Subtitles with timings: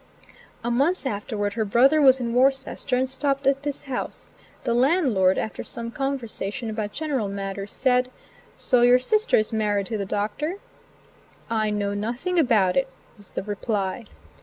[0.63, 4.31] A month afterward her brother was in Worcester, and stopped at this house.
[4.63, 8.09] The landlord, after some conversation about general matters, said:
[8.57, 10.55] "So your sister is married to the Doctor?"
[11.51, 14.05] "I know nothing about it," was the reply.